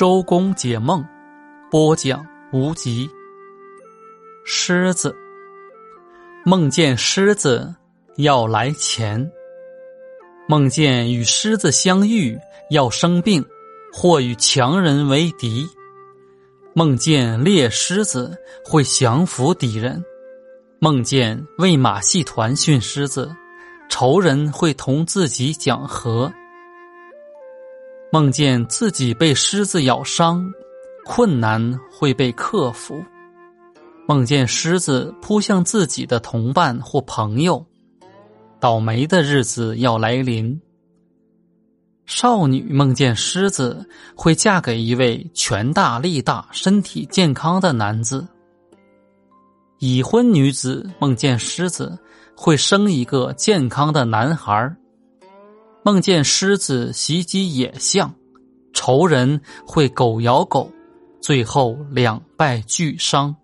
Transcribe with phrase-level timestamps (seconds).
[0.00, 1.04] 周公解梦，
[1.70, 3.06] 播讲无极。
[4.46, 5.14] 狮子
[6.42, 7.74] 梦见狮子
[8.16, 9.30] 要来钱，
[10.48, 12.34] 梦见与狮子相遇
[12.70, 13.44] 要生病，
[13.92, 15.68] 或与强人为敌。
[16.72, 20.02] 梦见猎狮子会降服敌人，
[20.78, 23.30] 梦见为马戏团训狮子，
[23.90, 26.32] 仇人会同自己讲和。
[28.12, 30.44] 梦见自己被狮子咬伤，
[31.04, 32.96] 困难会被克服；
[34.08, 37.64] 梦见狮子扑向自己的同伴或朋友，
[38.58, 40.60] 倒霉的日子要来临。
[42.04, 48.26] 少女梦见狮子会嫁给一位权大力大、身体健康的男子；
[49.78, 51.96] 已婚女子梦见狮子
[52.36, 54.76] 会生一个健康的男孩儿。
[55.82, 58.14] 梦见狮子袭击野象，
[58.72, 60.70] 仇人会狗咬狗，
[61.20, 63.34] 最后两败俱伤。